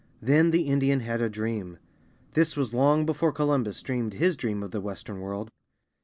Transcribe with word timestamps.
Then 0.19 0.49
the 0.49 0.63
Indian 0.63 1.01
had 1.01 1.21
a 1.21 1.29
dream. 1.29 1.77
This 2.33 2.57
was 2.57 2.73
long 2.73 3.05
before 3.05 3.31
Columbus 3.31 3.79
dreamed 3.83 4.13
his 4.15 4.35
dream 4.35 4.63
of 4.63 4.71
the 4.71 4.81
Western 4.81 5.19
World. 5.21 5.51